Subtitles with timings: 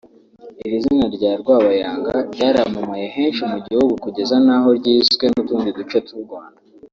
[0.65, 6.59] Iri zina rya Rwabayanga ryaramamaye henshi mu gihugu kugeza n’aho ryiswe n’utundi duce tw’u Rwanda